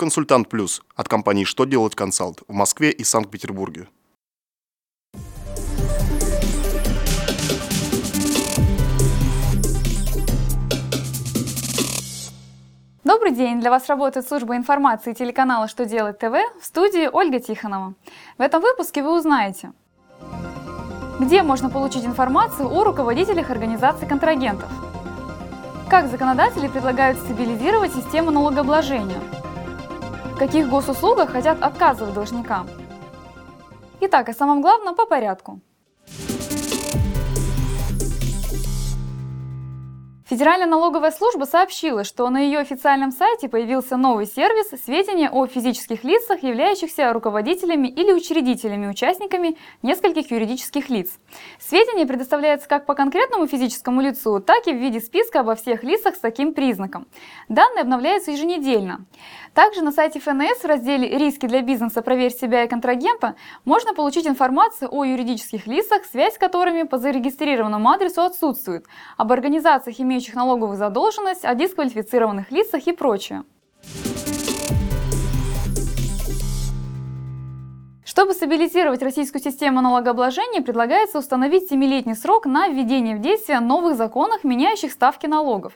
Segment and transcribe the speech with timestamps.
[0.00, 3.86] Консультант Плюс от компании «Что делать консалт» в Москве и Санкт-Петербурге.
[13.04, 13.60] Добрый день!
[13.60, 17.92] Для вас работает служба информации телеканала «Что делать ТВ» в студии Ольга Тихонова.
[18.38, 19.72] В этом выпуске вы узнаете,
[21.18, 24.70] где можно получить информацию о руководителях организаций контрагентов,
[25.90, 29.20] как законодатели предлагают стабилизировать систему налогообложения,
[30.40, 32.66] каких госуслугах хотят отказывать должникам.
[34.00, 35.60] Итак, о самом главном по порядку.
[40.30, 46.04] Федеральная налоговая служба сообщила, что на ее официальном сайте появился новый сервис «Сведения о физических
[46.04, 51.18] лицах, являющихся руководителями или учредителями, участниками нескольких юридических лиц».
[51.58, 56.14] Сведения предоставляются как по конкретному физическому лицу, так и в виде списка обо всех лицах
[56.14, 57.08] с таким признаком.
[57.48, 59.06] Данные обновляются еженедельно.
[59.52, 62.02] Также на сайте ФНС в разделе «Риски для бизнеса.
[62.02, 67.90] Проверь себя и контрагента» можно получить информацию о юридических лицах, связь с которыми по зарегистрированному
[67.90, 73.44] адресу отсутствует, об организациях, имеющих налоговую задолженность, о дисквалифицированных лицах и прочее.
[78.10, 84.42] Чтобы стабилизировать российскую систему налогообложения, предлагается установить 7-летний срок на введение в действие новых законов,
[84.42, 85.74] меняющих ставки налогов.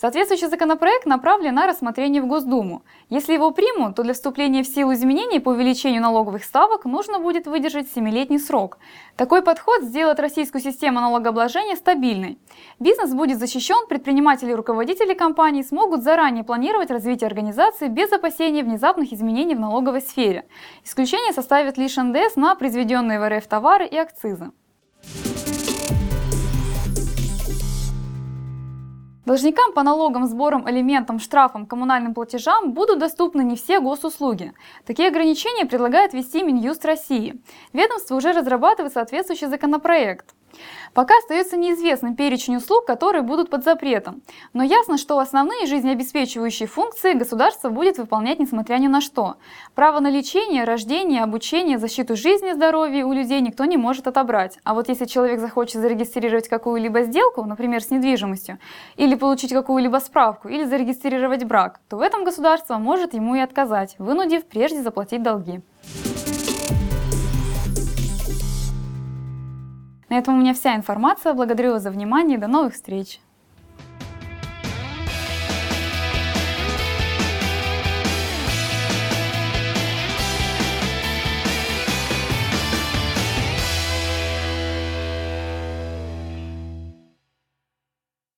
[0.00, 2.82] Соответствующий законопроект направлен на рассмотрение в Госдуму.
[3.08, 7.48] Если его примут, то для вступления в силу изменений по увеличению налоговых ставок нужно будет
[7.48, 8.78] выдержать 7-летний срок.
[9.16, 12.38] Такой подход сделает российскую систему налогообложения стабильной.
[12.78, 19.12] Бизнес будет защищен, предприниматели и руководители компаний смогут заранее планировать развитие организации без опасения внезапных
[19.12, 20.44] изменений в налоговой сфере.
[20.84, 24.50] Исключение составит лишь НДС на произведенные в РФ товары и акцизы.
[29.24, 34.52] Должникам по налогам, сборам, алиментам, штрафам, коммунальным платежам будут доступны не все госуслуги.
[34.84, 37.40] Такие ограничения предлагает ввести Минюст России.
[37.72, 40.34] Ведомство уже разрабатывает соответствующий законопроект.
[40.94, 44.22] Пока остается неизвестным перечень услуг, которые будут под запретом.
[44.52, 49.36] Но ясно, что основные жизнеобеспечивающие функции государство будет выполнять несмотря ни на что.
[49.74, 54.58] Право на лечение, рождение, обучение, защиту жизни и здоровья у людей никто не может отобрать.
[54.64, 58.58] А вот если человек захочет зарегистрировать какую-либо сделку, например, с недвижимостью,
[58.96, 63.94] или получить какую-либо справку, или зарегистрировать брак, то в этом государство может ему и отказать,
[63.98, 65.62] вынудив прежде заплатить долги.
[70.12, 71.32] На этом у меня вся информация.
[71.32, 73.18] Благодарю вас за внимание до новых встреч!